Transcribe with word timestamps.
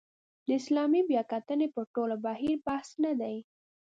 د 0.45 0.47
اسلامي 0.59 1.01
بیاکتنې 1.09 1.67
پر 1.75 1.83
ټول 1.93 2.09
بهیر 2.25 2.55
بحث 2.67 2.89
نه 3.03 3.11
دی. 3.21 3.35